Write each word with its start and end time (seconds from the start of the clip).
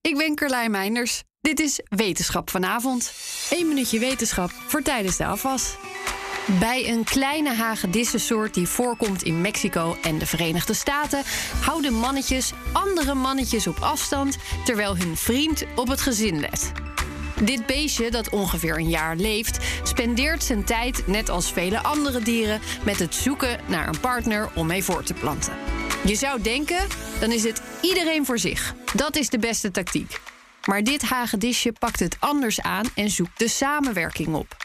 ik 0.00 0.16
ben 0.16 0.34
Carlijn 0.34 0.70
Meinders. 0.70 1.22
Dit 1.40 1.60
is 1.60 1.80
Wetenschap 1.88 2.50
vanavond. 2.50 3.12
Eén 3.50 3.68
minuutje 3.68 3.98
wetenschap 3.98 4.50
voor 4.66 4.82
tijdens 4.82 5.16
de 5.16 5.24
afwas. 5.24 5.76
Bij 6.58 6.88
een 6.88 7.04
kleine 7.04 7.54
hagedissensoort 7.54 8.54
die 8.54 8.66
voorkomt 8.66 9.22
in 9.22 9.40
Mexico 9.40 9.96
en 10.02 10.18
de 10.18 10.26
Verenigde 10.26 10.74
Staten 10.74 11.22
houden 11.60 11.94
mannetjes 11.94 12.52
andere 12.72 13.14
mannetjes 13.14 13.66
op 13.66 13.78
afstand 13.80 14.36
terwijl 14.64 14.96
hun 14.96 15.16
vriend 15.16 15.64
op 15.76 15.88
het 15.88 16.00
gezin 16.00 16.40
let. 16.40 16.72
Dit 17.42 17.66
beestje, 17.66 18.10
dat 18.10 18.28
ongeveer 18.28 18.78
een 18.78 18.88
jaar 18.88 19.16
leeft, 19.16 19.58
spendeert 19.82 20.44
zijn 20.44 20.64
tijd, 20.64 21.06
net 21.06 21.28
als 21.28 21.52
vele 21.52 21.82
andere 21.82 22.20
dieren, 22.20 22.60
met 22.84 22.98
het 22.98 23.14
zoeken 23.14 23.60
naar 23.66 23.88
een 23.88 24.00
partner 24.00 24.50
om 24.54 24.66
mee 24.66 24.84
voor 24.84 25.02
te 25.02 25.14
planten. 25.14 25.52
Je 26.04 26.14
zou 26.14 26.42
denken, 26.42 26.86
dan 27.20 27.32
is 27.32 27.42
het 27.42 27.62
iedereen 27.80 28.26
voor 28.26 28.38
zich. 28.38 28.74
Dat 28.94 29.16
is 29.16 29.28
de 29.28 29.38
beste 29.38 29.70
tactiek. 29.70 30.20
Maar 30.64 30.82
dit 30.82 31.02
hagedisje 31.02 31.72
pakt 31.72 32.00
het 32.00 32.16
anders 32.18 32.60
aan 32.60 32.86
en 32.94 33.10
zoekt 33.10 33.38
de 33.38 33.48
samenwerking 33.48 34.34
op. 34.34 34.56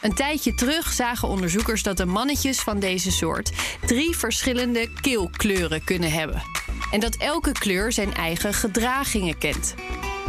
Een 0.00 0.14
tijdje 0.14 0.54
terug 0.54 0.92
zagen 0.92 1.28
onderzoekers 1.28 1.82
dat 1.82 1.96
de 1.96 2.06
mannetjes 2.06 2.58
van 2.58 2.78
deze 2.78 3.10
soort 3.10 3.52
drie 3.86 4.16
verschillende 4.16 4.90
keelkleuren 5.00 5.84
kunnen 5.84 6.12
hebben. 6.12 6.42
En 6.90 7.00
dat 7.00 7.16
elke 7.16 7.52
kleur 7.52 7.92
zijn 7.92 8.14
eigen 8.14 8.54
gedragingen 8.54 9.38
kent. 9.38 9.74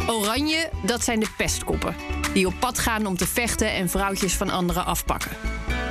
Oranje, 0.06 0.70
dat 0.82 1.04
zijn 1.04 1.20
de 1.20 1.30
pestkoppen, 1.36 1.96
die 2.32 2.46
op 2.46 2.54
pad 2.58 2.78
gaan 2.78 3.06
om 3.06 3.16
te 3.16 3.26
vechten 3.26 3.72
en 3.72 3.88
vrouwtjes 3.88 4.34
van 4.34 4.50
anderen 4.50 4.84
afpakken. 4.84 5.30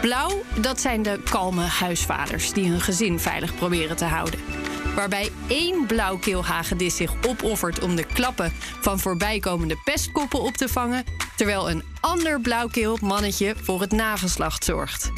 Blauw, 0.02 0.42
dat 0.56 0.82
zijn 0.82 1.02
de 1.02 1.20
kalme 1.30 1.64
huisvaders 1.64 2.54
die 2.54 2.70
hun 2.70 2.82
gezin 2.82 3.20
veilig 3.20 3.56
proberen 3.56 3.96
te 3.96 4.06
houden. 4.06 4.40
Waarbij 4.96 5.32
één 5.48 5.86
blauwkeelhagedis 5.86 6.96
zich 6.96 7.14
opoffert 7.28 7.80
om 7.80 7.96
de 7.96 8.04
klappen 8.04 8.54
van 8.82 9.00
voorbijkomende 9.00 9.78
pestkoppen 9.84 10.42
op 10.42 10.54
te 10.54 10.70
vangen, 10.70 11.04
terwijl 11.36 11.70
een 11.70 11.84
ander 12.00 12.42
blauwkeel 12.42 12.98
mannetje 13.02 13.56
voor 13.64 13.82
het 13.82 13.92
nageslacht 13.92 14.64
zorgt. 14.64 15.12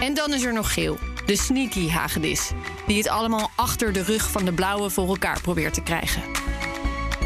En 0.00 0.14
dan 0.14 0.34
is 0.34 0.42
er 0.42 0.52
nog 0.52 0.72
geel, 0.72 0.98
de 1.26 1.36
sneaky 1.36 1.88
hagedis, 1.88 2.50
die 2.86 2.96
het 2.96 3.08
allemaal 3.08 3.50
achter 3.56 3.92
de 3.92 4.02
rug 4.02 4.30
van 4.30 4.44
de 4.44 4.52
blauwe 4.52 4.90
voor 4.90 5.08
elkaar 5.08 5.40
probeert 5.40 5.74
te 5.74 5.82
krijgen. 5.82 6.22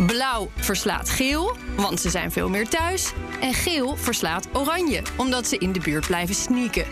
Blauw 0.07 0.51
verslaat 0.57 1.11
geel, 1.11 1.57
want 1.77 2.01
ze 2.01 2.11
zijn 2.11 2.33
veel 2.33 2.49
meer 2.49 2.69
thuis. 2.69 3.13
En 3.41 3.55
geel 3.55 3.97
verslaat 3.97 4.49
oranje, 4.53 5.03
omdat 5.17 5.47
ze 5.47 5.59
in 5.59 5.73
de 5.73 5.81
buurt 5.81 6.07
blijven 6.07 6.35
sneaken. 6.35 6.85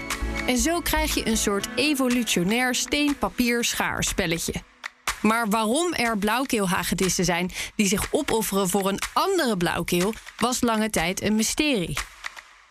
En 0.46 0.58
zo 0.58 0.80
krijg 0.80 1.14
je 1.14 1.26
een 1.26 1.36
soort 1.36 1.68
evolutionair 1.74 2.74
steen-papier-schaarspelletje. 2.74 4.65
Maar 5.26 5.48
waarom 5.48 5.92
er 5.92 6.18
blauwkeelhagedissen 6.18 7.24
zijn 7.24 7.50
die 7.74 7.88
zich 7.88 8.06
opofferen 8.10 8.68
voor 8.68 8.88
een 8.88 8.98
andere 9.12 9.56
blauwkeel, 9.56 10.14
was 10.38 10.60
lange 10.60 10.90
tijd 10.90 11.22
een 11.22 11.34
mysterie. 11.34 11.98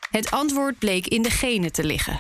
Het 0.09 0.31
antwoord 0.31 0.80
bleek 0.80 1.08
in 1.08 1.22
de 1.22 1.30
genen 1.30 1.72
te 1.72 1.83
liggen. 1.83 2.17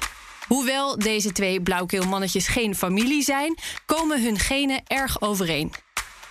Hoewel 0.47 0.99
deze 0.99 1.31
twee 1.31 1.61
blauwkeelmannetjes 1.61 2.47
geen 2.47 2.75
familie 2.75 3.23
zijn, 3.23 3.57
komen 3.85 4.23
hun 4.23 4.39
genen 4.39 4.81
erg 4.87 5.21
overeen. 5.21 5.73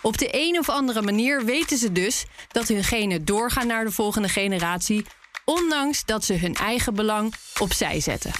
Op 0.02 0.18
de 0.18 0.28
een 0.30 0.58
of 0.58 0.68
andere 0.68 1.02
manier 1.02 1.44
weten 1.44 1.78
ze 1.78 1.92
dus 1.92 2.24
dat 2.48 2.68
hun 2.68 2.84
genen 2.84 3.24
doorgaan 3.24 3.66
naar 3.66 3.84
de 3.84 3.92
volgende 3.92 4.28
generatie, 4.28 5.06
ondanks 5.44 6.04
dat 6.04 6.24
ze 6.24 6.34
hun 6.34 6.54
eigen 6.54 6.94
belang 6.94 7.34
opzij 7.60 8.00
zetten. 8.00 8.32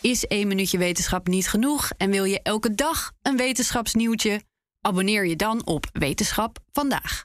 Is 0.00 0.24
één 0.24 0.48
minuutje 0.48 0.78
wetenschap 0.78 1.26
niet 1.26 1.48
genoeg 1.48 1.90
en 1.96 2.10
wil 2.10 2.24
je 2.24 2.40
elke 2.42 2.74
dag 2.74 3.12
een 3.22 3.36
wetenschapsnieuwtje? 3.36 4.40
Abonneer 4.86 5.26
je 5.26 5.36
dan 5.36 5.66
op 5.66 5.86
Wetenschap 5.92 6.58
vandaag. 6.72 7.24